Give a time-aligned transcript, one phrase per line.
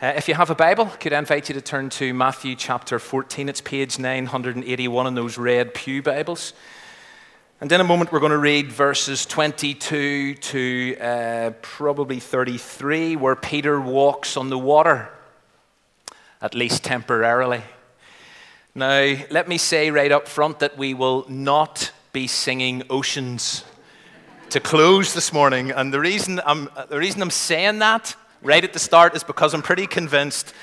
[0.00, 3.00] Uh, if you have a Bible, could I invite you to turn to Matthew chapter
[3.00, 3.48] 14?
[3.48, 6.52] It's page 981 in those red Pew Bibles.
[7.60, 13.34] And in a moment, we're going to read verses 22 to uh, probably 33, where
[13.34, 15.08] Peter walks on the water,
[16.40, 17.62] at least temporarily.
[18.76, 23.64] Now, let me say right up front that we will not be singing Oceans
[24.50, 25.72] to close this morning.
[25.72, 29.54] And the reason I'm, the reason I'm saying that right at the start is because
[29.54, 30.54] I'm pretty convinced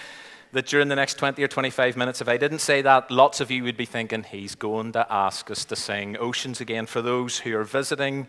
[0.51, 3.51] that during the next 20 or 25 minutes, if I didn't say that, lots of
[3.51, 6.85] you would be thinking, he's going to ask us to sing Oceans again.
[6.85, 8.27] For those who are visiting,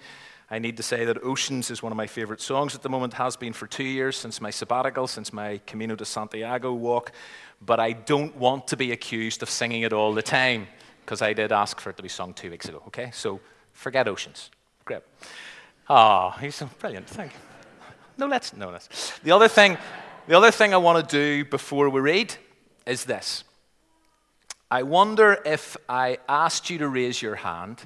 [0.51, 3.15] I need to say that Oceans is one of my favorite songs at the moment,
[3.15, 7.13] has been for two years since my sabbatical, since my Camino de Santiago walk.
[7.65, 10.67] But I don't want to be accused of singing it all the time,
[11.05, 13.11] because I did ask for it to be sung two weeks ago, okay?
[13.13, 13.41] So
[13.73, 14.51] forget Oceans.
[14.85, 15.03] Great.
[15.89, 17.09] Ah, oh, he's brilliant.
[17.09, 17.46] Thank you.
[18.19, 19.19] No, let's, no, let's.
[19.21, 19.77] The other thing,
[20.27, 22.35] the other thing I want to do before we read
[22.87, 23.45] is this.
[24.71, 27.83] I wonder if I asked you to raise your hand,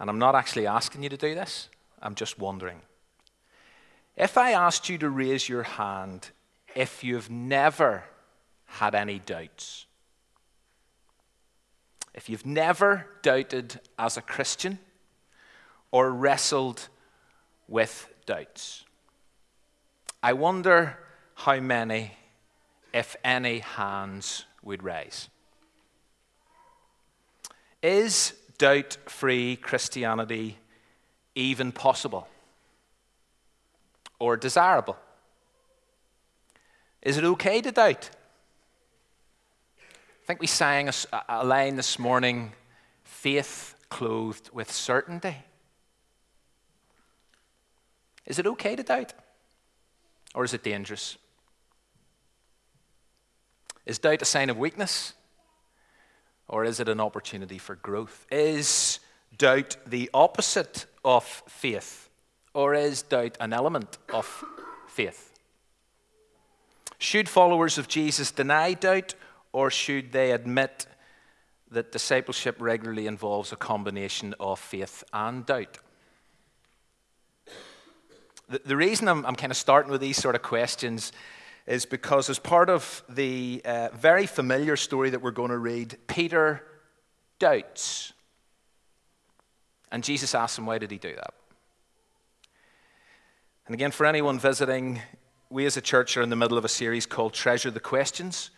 [0.00, 1.68] and I'm not actually asking you to do this,
[2.00, 2.80] I'm just wondering.
[4.16, 6.30] If I asked you to raise your hand
[6.74, 8.04] if you've never
[8.64, 9.86] had any doubts,
[12.14, 14.78] if you've never doubted as a Christian
[15.90, 16.88] or wrestled
[17.68, 18.84] with doubts.
[20.22, 20.98] I wonder
[21.34, 22.12] how many,
[22.92, 25.28] if any, hands would raise.
[27.82, 30.58] Is doubt free Christianity
[31.34, 32.28] even possible
[34.20, 34.96] or desirable?
[37.02, 38.10] Is it okay to doubt?
[39.78, 40.94] I think we sang a,
[41.28, 42.52] a line this morning
[43.02, 45.36] faith clothed with certainty.
[48.26, 49.12] Is it okay to doubt?
[50.34, 51.16] Or is it dangerous?
[53.84, 55.14] Is doubt a sign of weakness?
[56.48, 58.26] Or is it an opportunity for growth?
[58.30, 59.00] Is
[59.36, 62.08] doubt the opposite of faith?
[62.54, 64.44] Or is doubt an element of
[64.86, 65.32] faith?
[66.98, 69.14] Should followers of Jesus deny doubt,
[69.52, 70.86] or should they admit
[71.70, 75.78] that discipleship regularly involves a combination of faith and doubt?
[78.52, 81.10] The, the reason I'm, I'm kind of starting with these sort of questions
[81.66, 85.96] is because, as part of the uh, very familiar story that we're going to read,
[86.06, 86.62] Peter
[87.38, 88.12] doubts.
[89.90, 91.32] And Jesus asks him, Why did he do that?
[93.66, 95.00] And again, for anyone visiting,
[95.48, 98.50] we as a church are in the middle of a series called Treasure the Questions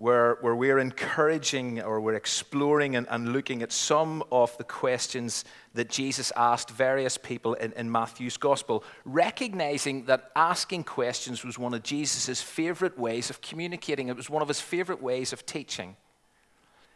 [0.00, 5.44] where, where we're encouraging or we're exploring and, and looking at some of the questions
[5.74, 11.74] that Jesus asked various people in, in Matthew's gospel, recognizing that asking questions was one
[11.74, 15.96] of Jesus' favorite ways of communicating, it was one of his favorite ways of teaching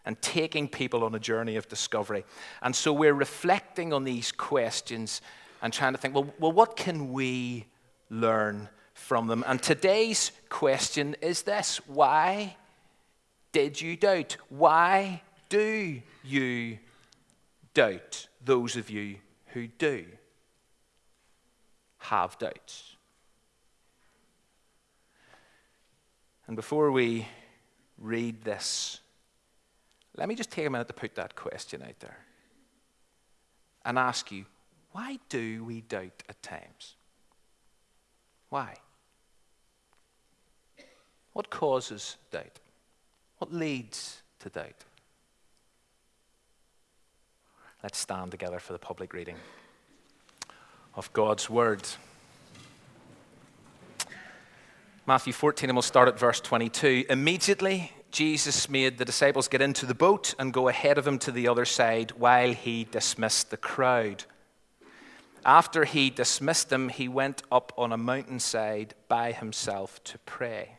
[0.07, 2.25] and taking people on a journey of discovery.
[2.63, 5.21] And so we're reflecting on these questions
[5.61, 7.67] and trying to think, well, well what can we
[8.09, 9.45] learn from them?
[9.47, 12.57] And today's question is this why?
[13.55, 14.37] Did you doubt?
[14.49, 16.79] Why do you
[17.73, 18.27] doubt?
[18.45, 19.17] Those of you
[19.47, 20.07] who do
[21.99, 22.97] have doubts.
[26.49, 27.29] And before we
[27.97, 28.99] read this,
[30.17, 32.19] let me just take a minute to put that question out there
[33.85, 34.47] and ask you
[34.91, 36.97] why do we doubt at times?
[38.49, 38.75] Why?
[41.33, 42.59] What causes doubt?
[43.39, 44.85] What leads to doubt?
[47.83, 49.37] Let's stand together for the public reading
[50.95, 51.83] of God's Word.
[55.07, 57.05] Matthew 14, and we'll start at verse 22.
[57.11, 61.33] Immediately, Jesus made the disciples get into the boat and go ahead of him to
[61.33, 64.25] the other side while he dismissed the crowd.
[65.45, 70.79] After he dismissed them, he went up on a mountainside by himself to pray.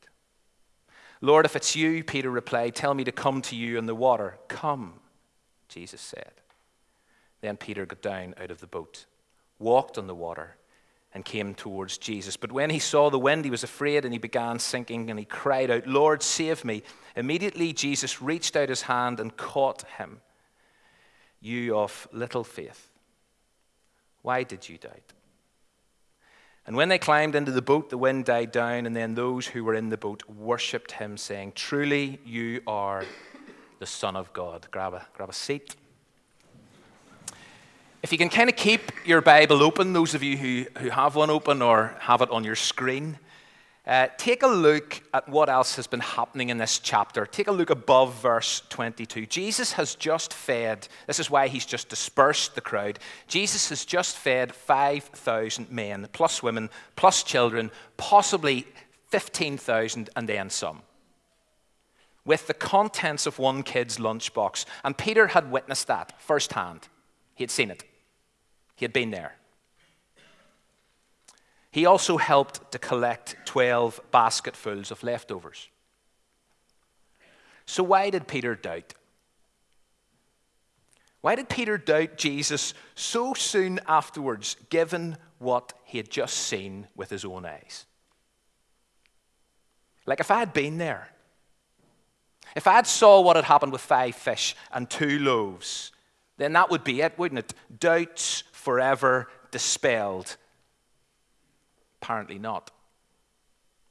[1.21, 4.39] Lord, if it's you, Peter replied, tell me to come to you in the water.
[4.47, 4.95] Come,
[5.69, 6.31] Jesus said.
[7.41, 9.05] Then Peter got down out of the boat,
[9.59, 10.55] walked on the water,
[11.13, 12.37] and came towards Jesus.
[12.37, 15.25] But when he saw the wind, he was afraid and he began sinking and he
[15.25, 16.83] cried out, Lord, save me.
[17.15, 20.21] Immediately, Jesus reached out his hand and caught him.
[21.41, 22.89] You of little faith,
[24.21, 25.13] why did you doubt?
[26.67, 29.63] And when they climbed into the boat, the wind died down, and then those who
[29.63, 33.03] were in the boat worshipped him, saying, Truly, you are
[33.79, 34.67] the Son of God.
[34.69, 35.75] Grab a, grab a seat.
[38.03, 41.15] If you can kind of keep your Bible open, those of you who, who have
[41.15, 43.17] one open or have it on your screen,
[43.87, 47.25] uh, take a look at what else has been happening in this chapter.
[47.25, 49.25] Take a look above verse 22.
[49.25, 52.99] Jesus has just fed, this is why he's just dispersed the crowd.
[53.27, 58.67] Jesus has just fed 5,000 men, plus women, plus children, possibly
[59.09, 60.83] 15,000 and then some,
[62.23, 64.65] with the contents of one kid's lunchbox.
[64.83, 66.87] And Peter had witnessed that firsthand,
[67.33, 67.83] he had seen it.
[68.75, 69.35] He had been there.
[71.71, 75.69] He also helped to collect 12 basketfuls of leftovers.
[77.65, 78.93] So, why did Peter doubt?
[81.21, 87.09] Why did Peter doubt Jesus so soon afterwards, given what he had just seen with
[87.09, 87.85] his own eyes?
[90.05, 91.09] Like if I had been there,
[92.55, 95.91] if I had saw what had happened with five fish and two loaves,
[96.37, 97.53] then that would be it, wouldn't it?
[97.79, 100.35] Doubts forever dispelled?
[102.01, 102.71] Apparently not,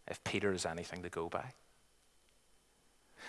[0.08, 1.52] if Peter is anything to go by.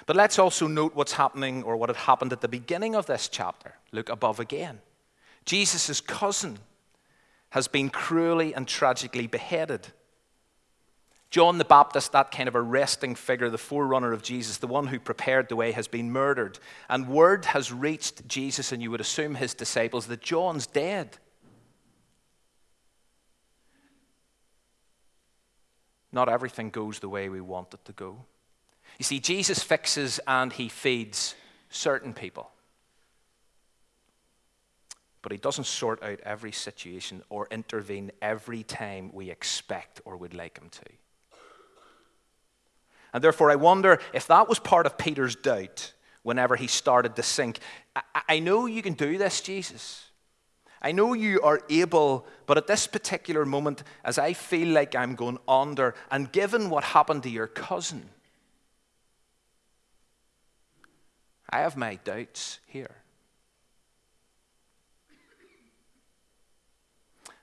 [0.05, 3.27] But let's also note what's happening or what had happened at the beginning of this
[3.27, 3.75] chapter.
[3.91, 4.79] Look above again.
[5.45, 6.59] Jesus' cousin
[7.49, 9.87] has been cruelly and tragically beheaded.
[11.29, 14.99] John the Baptist, that kind of arresting figure, the forerunner of Jesus, the one who
[14.99, 16.59] prepared the way, has been murdered.
[16.89, 21.17] And word has reached Jesus, and you would assume his disciples, that John's dead.
[26.11, 28.25] Not everything goes the way we want it to go.
[28.97, 31.35] You see, Jesus fixes and he feeds
[31.69, 32.51] certain people.
[35.21, 40.33] But he doesn't sort out every situation or intervene every time we expect or would
[40.33, 41.37] like him to.
[43.13, 45.93] And therefore, I wonder if that was part of Peter's doubt
[46.23, 47.59] whenever he started to sink.
[47.95, 50.05] I, I know you can do this, Jesus.
[50.81, 55.15] I know you are able, but at this particular moment, as I feel like I'm
[55.15, 58.09] going under, and given what happened to your cousin,
[61.49, 62.95] I have my doubts here.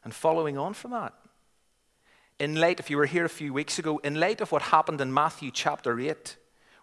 [0.02, 1.14] And following on from that,
[2.38, 5.00] in light, if you were here a few weeks ago, in light of what happened
[5.00, 6.36] in Matthew chapter 8,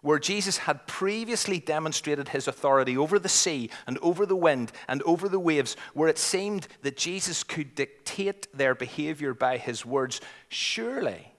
[0.06, 5.02] where Jesus had previously demonstrated his authority over the sea and over the wind and
[5.02, 10.20] over the waves, where it seemed that Jesus could dictate their behavior by his words,
[10.48, 11.32] surely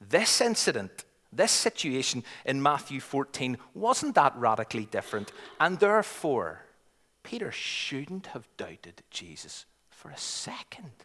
[0.00, 5.30] this incident, this situation in Matthew 14, wasn't that radically different.
[5.60, 6.64] And therefore,
[7.22, 11.04] Peter shouldn't have doubted Jesus for a second,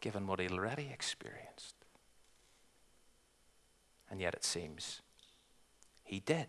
[0.00, 1.74] given what he'd already experienced.
[4.14, 5.00] And yet it seems
[6.04, 6.46] he did.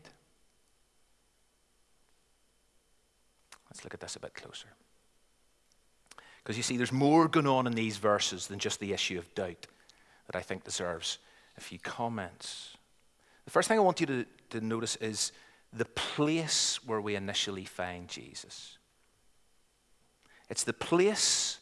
[3.68, 4.68] Let's look at this a bit closer.
[6.44, 9.34] Because you see, there's more going on in these verses than just the issue of
[9.34, 9.66] doubt
[10.28, 11.18] that I think deserves
[11.58, 12.78] a few comments.
[13.46, 15.32] The first thing I want you to, to notice is
[15.74, 18.78] the place where we initially find Jesus.
[20.52, 21.58] It's the place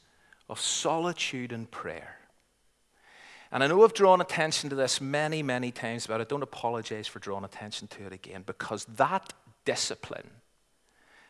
[0.50, 2.18] of solitude and prayer.
[3.54, 7.06] And I know I've drawn attention to this many, many times, but I don't apologize
[7.06, 9.32] for drawing attention to it again because that
[9.64, 10.28] discipline,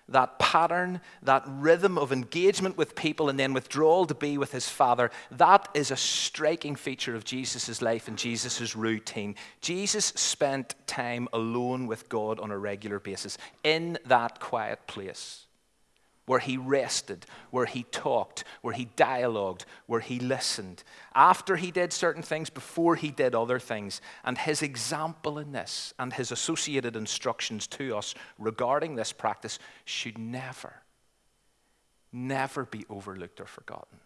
[0.08, 4.70] that pattern, that rhythm of engagement with people and then withdrawal to be with his
[4.70, 9.36] Father, that is a striking feature of Jesus' life and Jesus' routine.
[9.60, 15.46] Jesus spent time alone with God on a regular basis in that quiet place
[16.26, 20.84] where he rested, where he talked, where he dialogued, where he listened.
[21.14, 24.00] After he did certain things, before he did other things.
[24.24, 30.18] And his example in this and his associated instructions to us regarding this practice should
[30.18, 30.74] never,
[32.12, 34.00] never be overlooked or forgotten.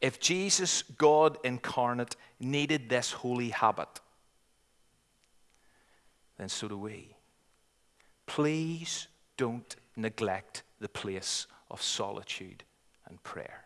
[0.00, 4.00] If Jesus, God incarnate, needed this holy habit,
[6.36, 7.14] then so do we.
[8.26, 12.64] Please don't neglect the place of solitude
[13.06, 13.64] and prayer.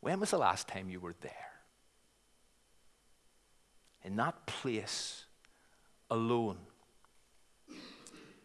[0.00, 1.32] When was the last time you were there?
[4.02, 5.24] In that place,
[6.10, 6.58] alone,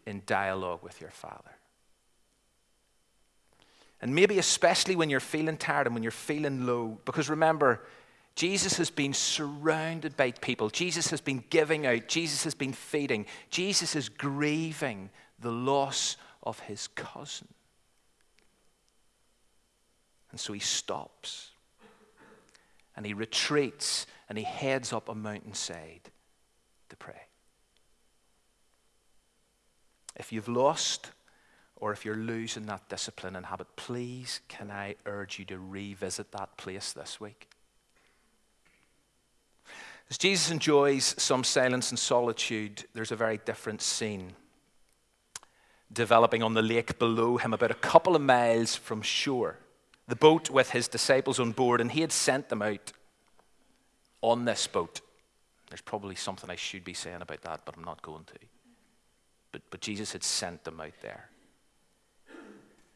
[0.06, 1.50] in dialogue with your Father.
[4.00, 6.98] And maybe especially when you're feeling tired and when you're feeling low.
[7.04, 7.84] Because remember,
[8.34, 10.70] Jesus has been surrounded by people.
[10.70, 12.08] Jesus has been giving out.
[12.08, 13.26] Jesus has been feeding.
[13.50, 15.10] Jesus is grieving
[15.40, 17.48] the loss of his cousin.
[20.30, 21.50] And so he stops
[22.96, 26.10] and he retreats and he heads up a mountainside
[26.88, 27.22] to pray.
[30.16, 31.10] If you've lost
[31.76, 36.30] or if you're losing that discipline and habit, please can I urge you to revisit
[36.32, 37.48] that place this week?
[40.10, 44.34] As Jesus enjoys some silence and solitude, there's a very different scene
[45.92, 49.58] developing on the lake below him, about a couple of miles from shore.
[50.08, 52.92] The boat with his disciples on board, and he had sent them out
[54.22, 55.00] on this boat.
[55.68, 58.34] There's probably something I should be saying about that, but I'm not going to.
[59.52, 61.30] But, but Jesus had sent them out there.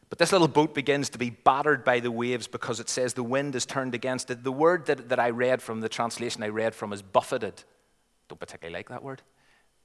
[0.09, 3.25] But this little boat begins to be battered by the waves because it says the
[3.25, 4.45] wind is turned against it.
[4.45, 7.65] The word that, that I read from the translation I read from is buffeted.
[8.29, 9.23] Don't particularly like that word.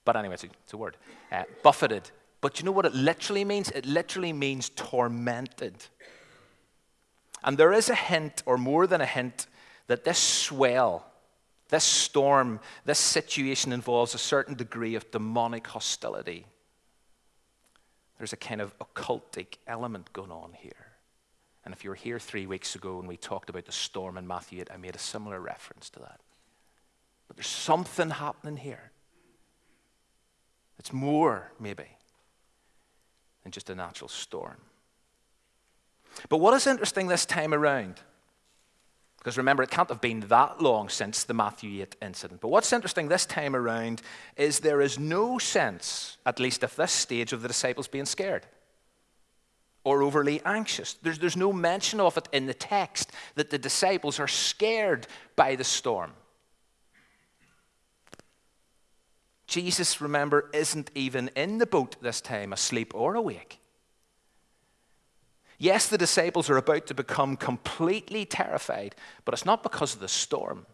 [0.06, 0.98] But anyway, it's a, it's a word.
[1.32, 2.12] Uh, buffeted.
[2.42, 3.70] But you know what it literally means?
[3.72, 5.76] It literally means tormented.
[7.44, 9.48] And there is a hint, or more than a hint,
[9.88, 11.06] that this swell,
[11.70, 16.46] this storm, this situation involves a certain degree of demonic hostility.
[18.18, 20.88] There's a kind of occultic element going on here.
[21.66, 24.28] And if you were here three weeks ago and we talked about the storm in
[24.28, 26.20] Matthew 8, I made a similar reference to that.
[27.28, 28.92] But there's something happening here.
[30.80, 31.86] It's more, maybe,
[33.50, 34.58] than just a natural storm.
[36.30, 37.96] But what is interesting this time around
[39.18, 42.40] because remember, it can't have been that long since the Matthew 8 incident.
[42.40, 44.02] But what's interesting this time around
[44.38, 48.46] is there is no sense, at least at this stage, of the disciples being scared
[49.84, 50.94] or overly anxious.
[50.94, 55.58] There's, there's no mention of it in the text that the disciples are scared by
[55.58, 56.14] the storm.
[59.50, 63.60] Jesus, remember, isn't even in the boat this time, asleep or awake.
[65.58, 70.08] Yes, the disciples are about to become completely terrified, but it's not because of the
[70.08, 70.68] storm.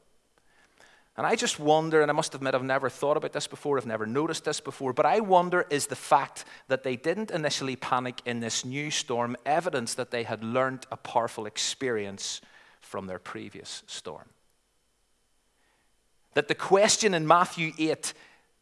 [1.15, 3.85] And I just wonder, and I must admit I've never thought about this before, I've
[3.85, 8.21] never noticed this before, but I wonder is the fact that they didn't initially panic
[8.25, 12.41] in this new storm evidence that they had learned a powerful experience
[12.81, 14.27] from their previous storm?
[16.33, 18.13] That the question in Matthew 8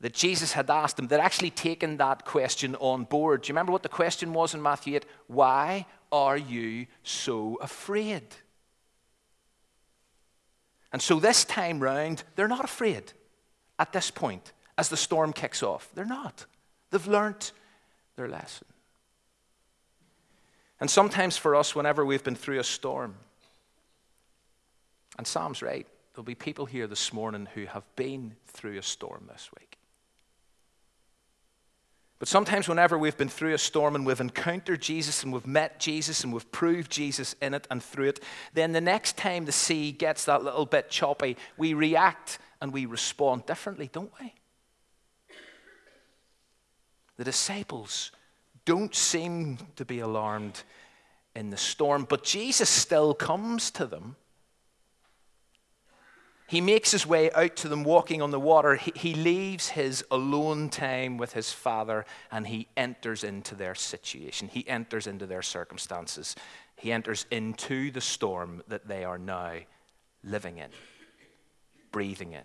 [0.04, 3.42] that Jesus had asked them, they'd actually taken that question on board.
[3.42, 5.06] Do you remember what the question was in Matthew 8?
[5.28, 8.24] Why are you so afraid?
[10.92, 13.14] And so this time round, they're not afraid
[13.80, 15.90] at this point as the storm kicks off.
[15.96, 16.48] They're not.
[16.92, 17.54] They've learnt
[18.18, 18.68] their lesson.
[20.82, 23.16] And sometimes for us, whenever we've been through a storm,
[25.18, 29.30] and Sam's right, there'll be people here this morning who have been through a storm
[29.32, 29.73] this week.
[32.20, 35.80] But sometimes, whenever we've been through a storm and we've encountered Jesus and we've met
[35.80, 39.52] Jesus and we've proved Jesus in it and through it, then the next time the
[39.52, 44.34] sea gets that little bit choppy, we react and we respond differently, don't we?
[47.18, 48.12] The disciples
[48.66, 50.64] don't seem to be alarmed
[51.36, 54.16] in the storm, but Jesus still comes to them
[56.48, 58.76] he makes his way out to them walking on the water.
[58.76, 64.50] He, he leaves his alone time with his father and he enters into their situation.
[64.50, 66.36] He enters into their circumstances.
[66.76, 69.54] He enters into the storm that they are now
[70.24, 70.70] living in,
[71.92, 72.44] breathing in.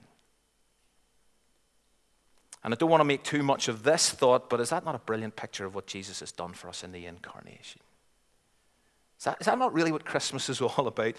[2.64, 4.94] And I don't want to make too much of this thought, but is that not
[4.94, 7.80] a brilliant picture of what Jesus has done for us in the incarnation?
[9.18, 11.14] Is that, is that not really what Christmas is all about?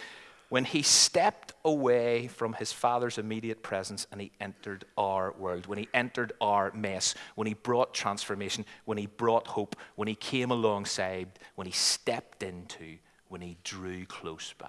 [0.50, 5.78] When he stepped away from his father's immediate presence and he entered our world, when
[5.78, 10.52] he entered our mess, when he brought transformation, when he brought hope, when he came
[10.52, 14.68] alongside, when he stepped into, when he drew close by.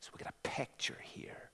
[0.00, 1.50] So we get a picture here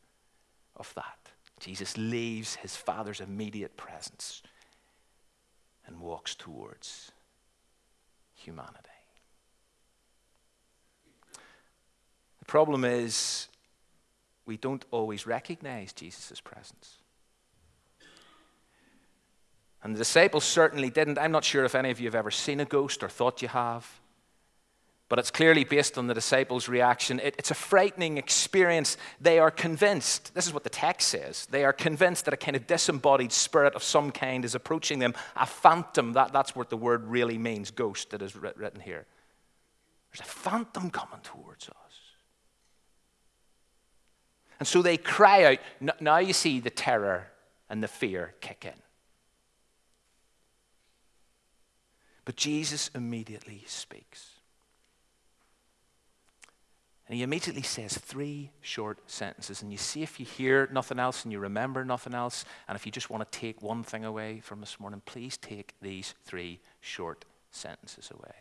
[0.77, 1.19] of that.
[1.61, 4.43] Jesus leaves his father's immediate presence
[5.87, 7.13] and walks towards
[8.35, 8.89] humanity.
[12.41, 13.49] The problem is,
[14.45, 16.99] we don't always recognize Jesus' presence.
[19.83, 21.19] And the disciples certainly didn't.
[21.19, 23.49] I'm not sure if any of you have ever seen a ghost or thought you
[23.49, 24.01] have.
[25.09, 27.21] But it's clearly based on the disciples' reaction.
[27.21, 28.99] It, it's a frightening experience.
[29.19, 32.55] They are convinced, this is what the text says, they are convinced that a kind
[32.55, 35.15] of disembodied spirit of some kind is approaching them.
[35.37, 39.07] A phantom, that, that's what the word really means, ghost, that is written here.
[40.13, 41.82] There's a phantom coming towards us.
[44.63, 45.59] And so they cry out.
[46.01, 47.33] Now you see the terror
[47.69, 48.81] and the fear kick in.
[52.25, 54.35] But Jesus immediately speaks.
[57.09, 59.63] And he immediately says three short sentences.
[59.63, 62.87] And you see if you hear nothing else and you remember nothing else, and if
[62.87, 66.61] you just want to take one thing away from this morning, please take these three
[66.81, 68.37] short sentences away.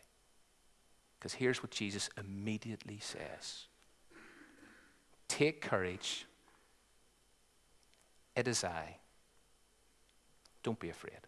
[1.18, 3.66] Because here's what Jesus immediately says
[5.32, 6.26] Take courage.
[8.36, 8.98] It is I.
[10.62, 11.22] Don't be afraid.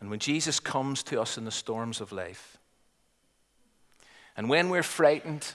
[0.00, 2.58] And when Jesus comes to us in the storms of life,
[4.36, 5.54] and when we're frightened,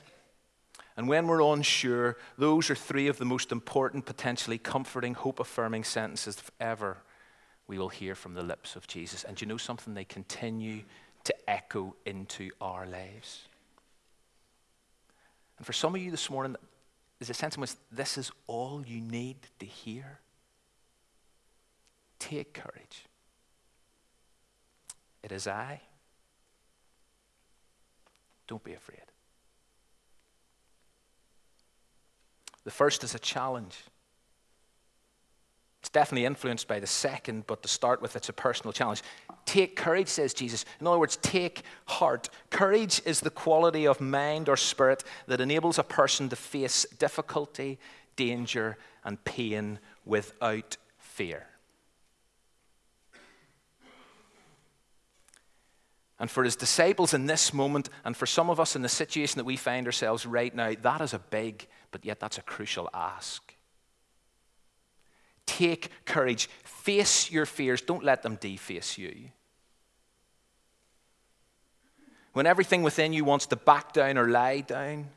[0.97, 5.83] and when we're unsure, those are three of the most important, potentially comforting, hope affirming
[5.83, 6.97] sentences ever
[7.67, 9.23] we will hear from the lips of Jesus.
[9.23, 9.93] And you know something?
[9.93, 10.81] They continue
[11.25, 13.47] to echo into our lives.
[15.57, 16.55] And for some of you this morning,
[17.19, 20.19] there's a sense in which this is all you need to hear.
[22.19, 23.05] Take courage.
[25.23, 25.81] It is I.
[28.47, 29.01] Don't be afraid.
[32.63, 33.77] The first is a challenge.
[35.87, 39.03] It's definitely influenced by the second, but to start with, it's a personal challenge.
[39.45, 40.65] Take courage, says Jesus.
[40.81, 42.27] In other words, take heart.
[42.49, 47.79] Courage is the quality of mind or spirit that enables a person to face difficulty,
[48.17, 51.47] danger, and pain without fear.
[56.19, 59.37] And for his disciples in this moment, and for some of us in the situation
[59.37, 62.89] that we find ourselves right now, that is a big, but yet that's a crucial
[62.93, 63.46] ask.
[65.47, 66.47] Take courage.
[66.63, 67.81] Face your fears.
[67.81, 69.31] Don't let them deface you.
[72.33, 75.07] When everything within you wants to back down or lie down,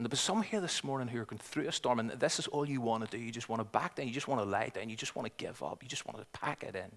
[0.00, 2.38] and there was some here this morning who are going through a storm, and this
[2.38, 3.22] is all you want to do.
[3.22, 4.06] You just want to back down.
[4.06, 4.88] You just want to lie down.
[4.88, 5.82] You just want to give up.
[5.82, 6.90] You just want to pack it in.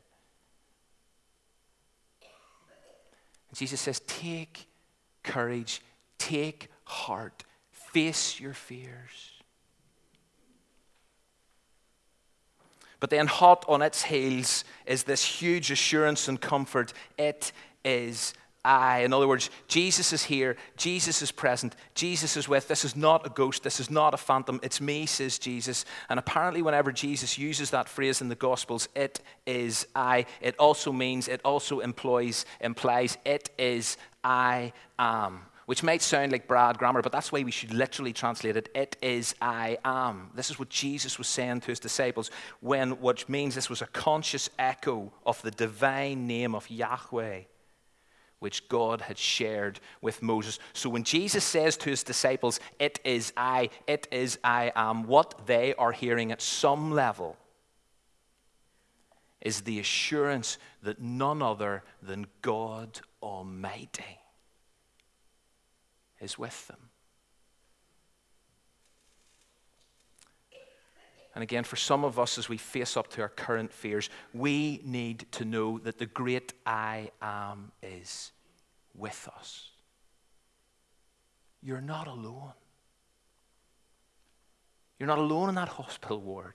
[3.50, 4.68] And Jesus says, Take
[5.22, 5.82] courage,
[6.18, 9.33] take heart, face your fears.
[13.04, 16.94] But then, hot on its heels, is this huge assurance and comfort.
[17.18, 17.52] It
[17.84, 19.00] is I.
[19.00, 22.70] In other words, Jesus is here, Jesus is present, Jesus is with.
[22.70, 25.84] This is not a ghost, this is not a phantom, it's me, says Jesus.
[26.08, 30.94] And apparently, whenever Jesus uses that phrase in the Gospels, it is I, it also
[30.94, 35.42] means, it also employs, implies, it is I am.
[35.66, 38.70] Which might sound like Brad grammar, but that's why we should literally translate it.
[38.76, 40.32] It is I am.
[40.36, 43.88] This is what Jesus was saying to his disciples, when which means this was a
[43.88, 47.44] conscious echo of the divine name of Yahweh
[48.40, 50.60] which God had shared with Moses.
[50.74, 55.48] So when Jesus says to his disciples, It is I, it is I am, what
[55.48, 57.38] they are hearing at some level
[59.40, 64.20] is the assurance that none other than God Almighty
[66.24, 66.78] is with them.
[71.36, 74.82] And again, for some of us, as we face up to our current fears, we
[74.86, 78.32] need to know that the great I am is
[78.96, 79.70] with us.
[81.62, 82.54] You're not alone.
[85.00, 86.54] You're not alone in that hospital ward.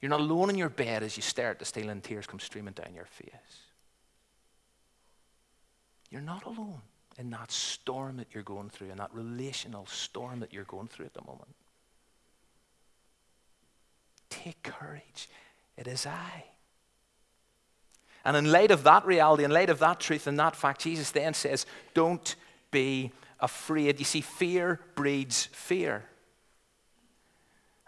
[0.00, 2.40] You're not alone in your bed as you stare at the ceiling and tears come
[2.40, 3.30] streaming down your face.
[6.08, 6.82] You're not alone
[7.22, 11.06] in that storm that you're going through, in that relational storm that you're going through
[11.06, 11.54] at the moment.
[14.28, 15.28] Take courage.
[15.76, 16.44] It is I.
[18.24, 21.12] And in light of that reality, in light of that truth and that fact, Jesus
[21.12, 22.34] then says, Don't
[22.72, 24.00] be afraid.
[24.00, 26.04] You see, fear breeds fear.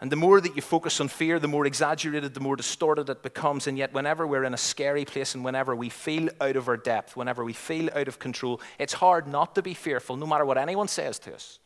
[0.05, 3.23] And the more that you focus on fear, the more exaggerated, the more distorted it
[3.23, 3.65] becomes.
[3.65, 6.77] And yet, whenever we're in a scary place and whenever we feel out of our
[6.77, 10.45] depth, whenever we feel out of control, it's hard not to be fearful, no matter
[10.45, 11.57] what anyone says to us.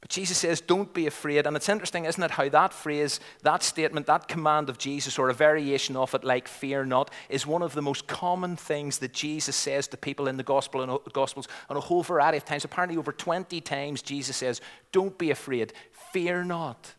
[0.00, 1.46] But Jesus says, Don't be afraid.
[1.46, 5.28] And it's interesting, isn't it, how that phrase, that statement, that command of Jesus, or
[5.28, 9.12] a variation of it like fear not, is one of the most common things that
[9.12, 12.64] Jesus says to people in the gospel and Gospels on a whole variety of times.
[12.64, 14.60] Apparently, over 20 times, Jesus says,
[14.92, 15.72] Don't be afraid,
[16.12, 16.94] fear not.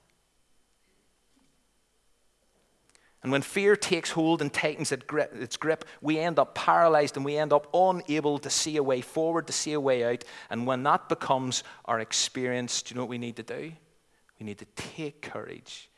[3.22, 7.36] And when fear takes hold and tightens its grip, we end up paralyzed and we
[7.36, 10.24] end up unable to see a way forward, to see a way out.
[10.50, 13.74] And when that becomes our experience, do you know what we need to do?
[14.40, 15.90] We need to take courage.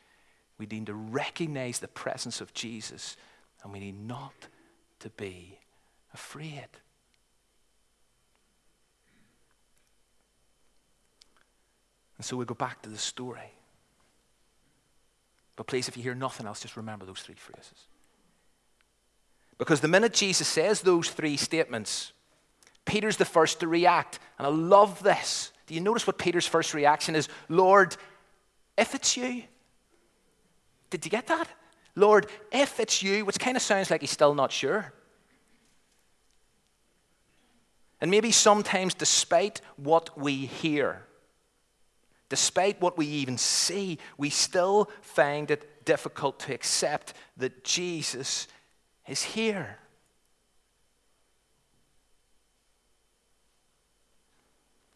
[0.58, 3.16] We need to recognize the presence of Jesus
[3.62, 4.34] And we need not
[5.00, 5.58] to be
[6.12, 6.68] afraid.
[12.16, 13.52] And so we go back to the story.
[15.56, 17.86] But please, if you hear nothing else, just remember those three phrases.
[19.58, 22.12] Because the minute Jesus says those three statements,
[22.84, 24.18] Peter's the first to react.
[24.38, 25.52] And I love this.
[25.66, 27.28] Do you notice what Peter's first reaction is?
[27.48, 27.96] Lord,
[28.76, 29.44] if it's you.
[30.90, 31.48] Did you get that?
[31.94, 34.92] Lord, if it's you, which kind of sounds like he's still not sure.
[38.00, 41.02] And maybe sometimes, despite what we hear,
[42.32, 48.48] despite what we even see, we still find it difficult to accept that Jesus
[49.06, 49.76] is here.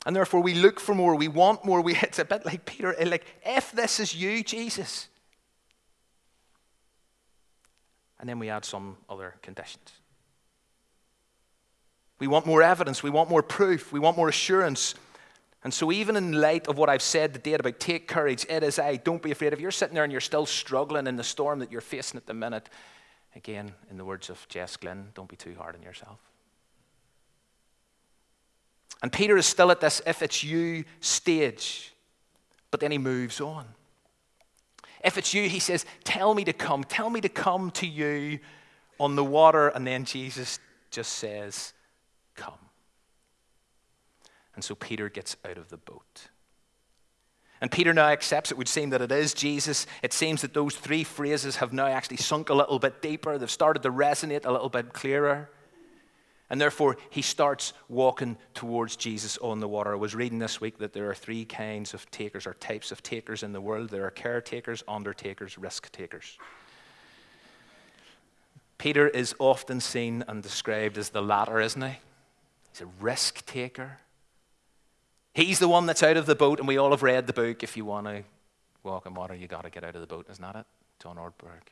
[0.06, 1.82] And therefore, we look for more, we want more.
[1.82, 5.08] We, it's a bit like Peter, eh, like, if this is you, Jesus.
[8.18, 9.90] And then we add some other conditions.
[12.18, 14.94] We want more evidence, we want more proof, we want more assurance.
[15.66, 18.78] And so, even in light of what I've said today about take courage, it is
[18.78, 19.52] I, don't be afraid.
[19.52, 22.24] If you're sitting there and you're still struggling in the storm that you're facing at
[22.24, 22.68] the minute,
[23.34, 26.20] again, in the words of Jess Glynne, don't be too hard on yourself.
[29.02, 31.92] And Peter is still at this if it's you stage,
[32.70, 33.66] but then he moves on.
[35.02, 38.38] If it's you, he says, Tell me to come, tell me to come to you
[39.00, 39.66] on the water.
[39.66, 40.60] And then Jesus
[40.92, 41.72] just says,
[42.36, 42.65] Come.
[44.56, 46.28] And so Peter gets out of the boat.
[47.60, 49.86] And Peter now accepts it would seem that it is Jesus.
[50.02, 53.38] It seems that those three phrases have now actually sunk a little bit deeper.
[53.38, 55.50] They've started to resonate a little bit clearer.
[56.48, 59.92] And therefore, he starts walking towards Jesus on the water.
[59.92, 63.02] I was reading this week that there are three kinds of takers or types of
[63.02, 66.38] takers in the world there are caretakers, undertakers, risk takers.
[68.78, 71.96] Peter is often seen and described as the latter, isn't he?
[72.70, 73.98] He's a risk taker.
[75.36, 77.62] He's the one that's out of the boat, and we all have read the book.
[77.62, 78.22] If you want to
[78.82, 80.64] walk in water, you got to get out of the boat, isn't that it?
[80.98, 81.68] John Ortberg.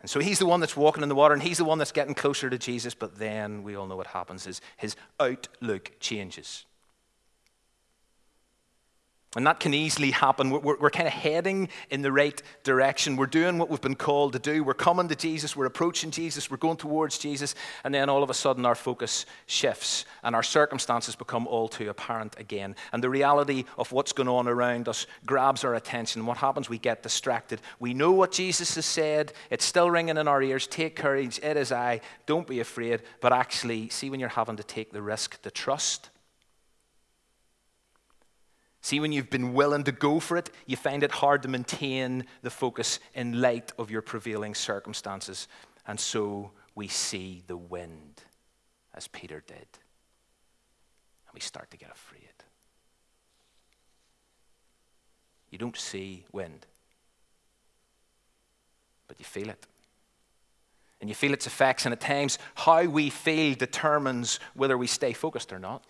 [0.00, 1.90] And so he's the one that's walking in the water and he's the one that's
[1.90, 6.66] getting closer to Jesus, but then we all know what happens is his outlook changes.
[9.36, 10.50] And that can easily happen.
[10.50, 13.14] We're, we're, we're, kind of heading in the right direction.
[13.14, 14.64] We're doing what we've been called to do.
[14.64, 15.54] We're coming to Jesus.
[15.54, 16.50] We're approaching Jesus.
[16.50, 17.54] We're going towards Jesus.
[17.84, 21.90] And then all of a sudden, our focus shifts and our circumstances become all too
[21.90, 22.74] apparent again.
[22.92, 26.26] And the reality of what's going on around us grabs our attention.
[26.26, 26.68] What happens?
[26.68, 27.60] We get distracted.
[27.78, 29.32] We know what Jesus has said.
[29.48, 30.66] It's still ringing in our ears.
[30.66, 31.38] Take courage.
[31.40, 32.00] It is I.
[32.26, 33.02] Don't be afraid.
[33.20, 36.10] But actually, see when you're having to take the risk to trust
[38.82, 42.24] See, when you've been willing to go for it, you find it hard to maintain
[42.42, 45.48] the focus in light of your prevailing circumstances.
[45.86, 48.22] And so we see the wind,
[48.94, 49.56] as Peter did.
[49.56, 52.20] And we start to get afraid.
[55.50, 56.66] You don't see wind,
[59.08, 59.66] but you feel it.
[61.00, 65.12] And you feel its effects, and at times, how we feel determines whether we stay
[65.12, 65.84] focused or not.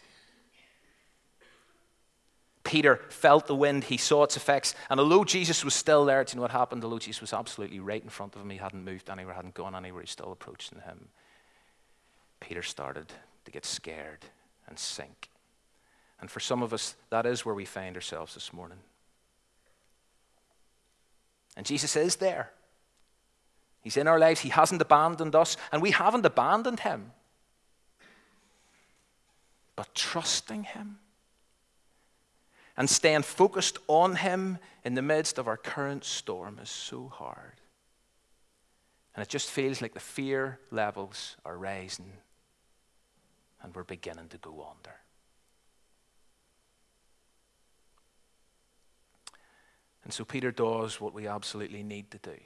[2.71, 4.77] Peter felt the wind, he saw its effects.
[4.89, 6.85] And although Jesus was still there, do you know what happened?
[6.85, 9.75] Although Jesus was absolutely right in front of him, he hadn't moved anywhere, hadn't gone
[9.75, 11.09] anywhere, he's still approaching him.
[12.39, 13.13] Peter started
[13.45, 14.25] to get scared
[14.69, 15.31] and sink.
[16.21, 18.79] And for some of us, that is where we find ourselves this morning.
[21.57, 22.53] And Jesus is there.
[23.81, 24.43] He's in our lives.
[24.43, 27.11] He hasn't abandoned us, and we haven't abandoned him.
[29.75, 31.01] But trusting him
[32.81, 37.61] and staying focused on Him in the midst of our current storm is so hard.
[39.15, 42.11] And it just feels like the fear levels are rising
[43.63, 44.97] and we're beginning to go under.
[50.05, 52.39] And so Peter does what we absolutely need to do.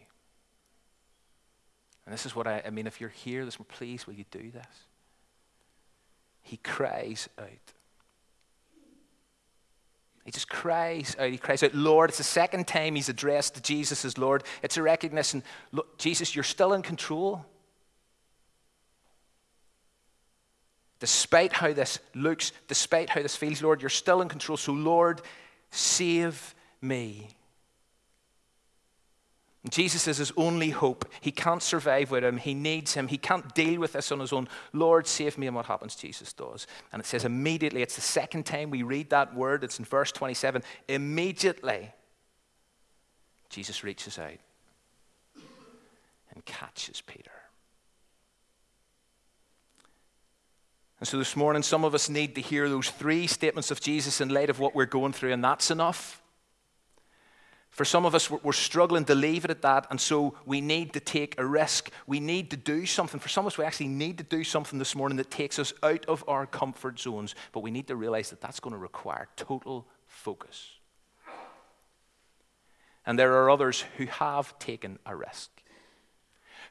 [2.07, 4.51] And this is what I, I mean, if you're here this please will you do
[4.51, 4.67] this?
[6.43, 7.73] He cries out.
[10.25, 11.31] He just cries out.
[11.31, 12.11] He cries out, Lord.
[12.11, 14.43] It's the second time he's addressed Jesus as Lord.
[14.63, 17.45] It's a recognition, look, Jesus, you're still in control.
[20.99, 24.57] Despite how this looks, despite how this feels, Lord, you're still in control.
[24.57, 25.21] So, Lord,
[25.71, 27.29] save me.
[29.71, 31.11] Jesus is his only hope.
[31.23, 32.37] He can't survive with him.
[32.37, 33.09] He needs him.
[33.09, 34.47] He can't deal with this on his own.
[34.75, 35.47] Lord, save me.
[35.47, 35.97] And what happens?
[35.97, 36.67] Jesus does.
[36.93, 39.65] And it says immediately, it's the second time we read that word.
[39.65, 40.63] It's in verse 27.
[40.89, 41.93] Immediately,
[43.49, 44.39] Jesus reaches out
[46.35, 47.31] and catches Peter.
[51.01, 54.21] And so this morning, some of us need to hear those three statements of Jesus
[54.21, 56.23] in light of what we're going through, and that's enough.
[57.75, 60.93] For some of us, we're struggling to leave it at that, and so we need
[60.93, 61.91] to take a risk.
[62.07, 63.19] We need to do something.
[63.19, 65.73] For some of us, we actually need to do something this morning that takes us
[65.83, 69.27] out of our comfort zones, but we need to realize that that's going to require
[69.35, 70.71] total focus.
[73.05, 75.51] And there are others who have taken a risk,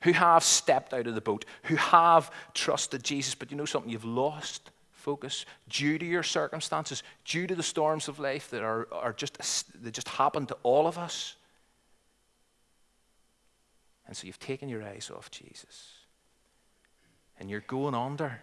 [0.03, 3.91] who have stepped out of the boat, who have trusted Jesus, but you know something?
[3.91, 4.71] You've lost
[5.03, 9.37] focus due to your circumstances, due to the storms of life that are, are just,
[9.83, 11.35] that just happen to all of us.
[14.07, 15.91] And so you've taken your eyes off Jesus.
[17.37, 18.41] And you're going under.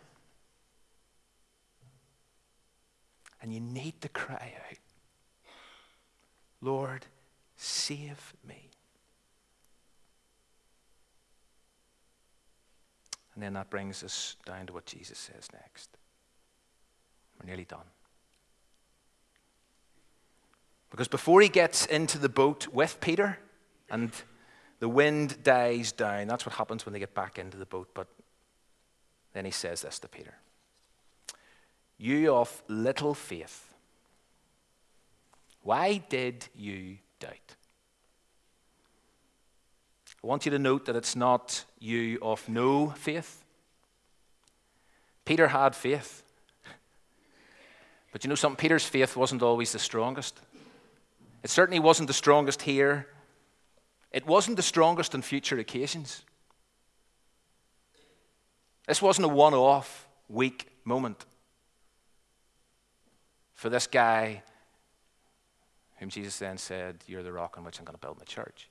[3.41, 4.79] And you need to cry out,
[6.61, 7.07] Lord,
[7.57, 8.69] save me.
[13.35, 15.97] And then that brings us down to what Jesus says next.
[17.41, 17.87] We're nearly done.
[20.91, 23.39] Because before he gets into the boat with Peter
[23.89, 24.11] and
[24.81, 27.89] the wind dies down, that's what happens when they get back into the boat.
[27.95, 28.09] But
[29.33, 30.35] then he says this to Peter
[31.97, 33.73] You of little faith,
[35.63, 37.57] why did you doubt?
[40.23, 43.45] I want you to note that it's not you of no faith.
[45.25, 46.23] Peter had faith.
[48.13, 48.57] But you know something?
[48.57, 50.41] Peter's faith wasn't always the strongest.
[51.43, 53.07] It certainly wasn't the strongest here.
[54.13, 56.23] It wasn't the strongest on future occasions.
[58.87, 61.25] This wasn't a one off, weak moment
[63.55, 64.43] for this guy
[65.99, 68.69] whom Jesus then said, You're the rock on which I'm going to build my church.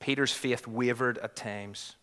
[0.00, 1.96] Peter's faith wavered at times.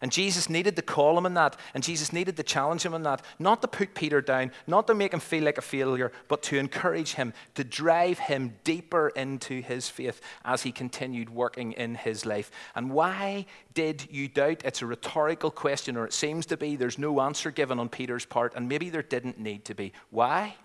[0.00, 3.02] And Jesus needed to call him in that, and Jesus needed to challenge him in
[3.02, 6.42] that, not to put Peter down, not to make him feel like a failure, but
[6.44, 11.94] to encourage him, to drive him deeper into his faith as he continued working in
[11.94, 12.50] his life.
[12.74, 14.62] And why did you doubt?
[14.64, 16.76] It's a rhetorical question, or it seems to be.
[16.76, 19.92] There's no answer given on Peter's part, and maybe there didn't need to be.
[20.10, 20.56] Why?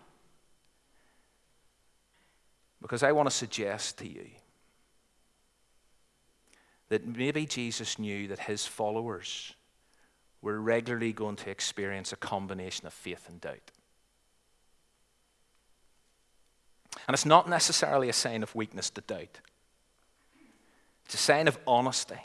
[2.81, 4.27] Because I want to suggest to you
[6.95, 9.53] that maybe Jesus knew that his followers
[10.41, 13.71] were regularly going to experience a combination of faith and doubt.
[17.05, 19.41] And it's not necessarily a sign of weakness to doubt,
[21.03, 22.19] it's a sign of honesty.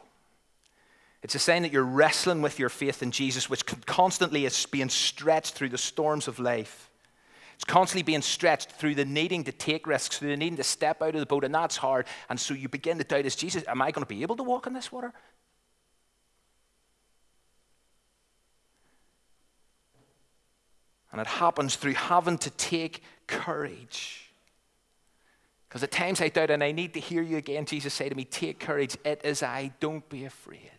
[1.22, 4.88] It's a sign that you're wrestling with your faith in Jesus, which constantly is being
[4.88, 6.89] stretched through the storms of life.
[7.60, 11.02] It's constantly being stretched through the needing to take risks, through the needing to step
[11.02, 12.06] out of the boat, and that's hard.
[12.30, 14.42] And so you begin to doubt is Jesus, am I going to be able to
[14.42, 15.12] walk in this water?
[21.12, 24.30] And it happens through having to take courage.
[25.68, 28.14] Because at times I doubt, and I need to hear you again, Jesus say to
[28.14, 30.70] me, Take courage, it is I, don't be afraid.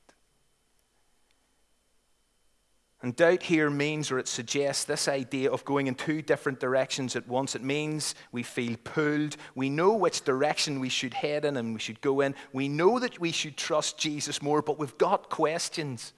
[3.03, 7.15] And doubt here means, or it suggests, this idea of going in two different directions
[7.15, 7.55] at once.
[7.55, 9.37] It means we feel pulled.
[9.55, 12.35] We know which direction we should head in and we should go in.
[12.53, 16.13] We know that we should trust Jesus more, but we've got questions.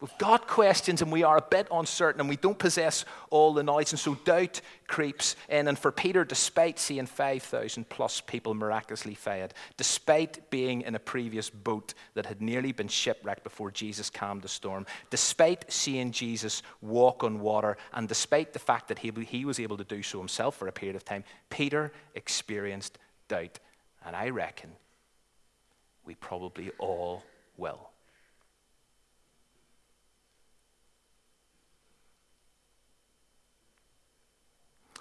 [0.00, 3.64] We've got questions and we are a bit uncertain and we don't possess all the
[3.64, 3.90] knowledge.
[3.90, 5.66] And so doubt creeps in.
[5.66, 11.50] And for Peter, despite seeing 5,000 plus people miraculously fed, despite being in a previous
[11.50, 17.24] boat that had nearly been shipwrecked before Jesus calmed the storm, despite seeing Jesus walk
[17.24, 20.56] on water, and despite the fact that he, he was able to do so himself
[20.56, 23.58] for a period of time, Peter experienced doubt.
[24.06, 24.70] And I reckon
[26.04, 27.24] we probably all
[27.56, 27.90] will.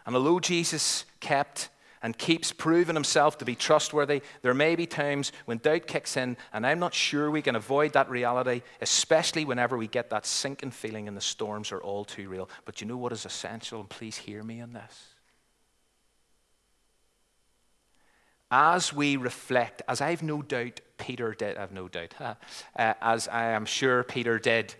[0.07, 1.69] And although Jesus kept
[2.01, 6.37] and keeps proving himself to be trustworthy, there may be times when doubt kicks in,
[6.53, 10.71] and I'm not sure we can avoid that reality, especially whenever we get that sinking
[10.71, 12.49] feeling and the storms are all too real.
[12.63, 15.07] But you know what is essential, and please hear me on this.
[18.49, 22.35] As we reflect, as I've no doubt Peter did, I've no doubt, uh,
[22.77, 24.73] as I am sure Peter did,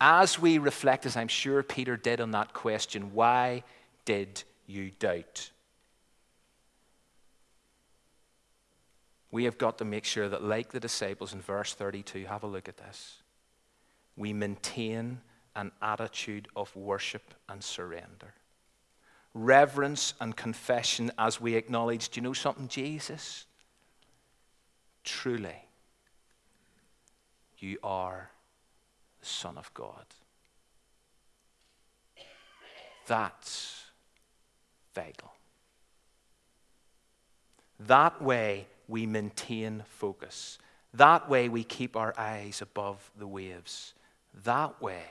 [0.00, 3.64] as we reflect, as I'm sure Peter did on that question, why
[4.08, 5.50] did you doubt?
[9.30, 12.46] We have got to make sure that, like the disciples in verse 32, have a
[12.46, 13.18] look at this.
[14.16, 15.20] We maintain
[15.54, 18.32] an attitude of worship and surrender.
[19.34, 23.44] reverence and confession as we acknowledge do you know something, Jesus?
[25.04, 25.64] Truly,
[27.58, 28.30] you are
[29.20, 30.06] the Son of God.
[33.06, 33.77] That's
[37.80, 40.58] That way we maintain focus.
[40.94, 43.94] That way we keep our eyes above the waves.
[44.44, 45.04] That way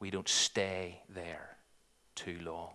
[0.00, 1.56] we don't stay there
[2.14, 2.70] too long.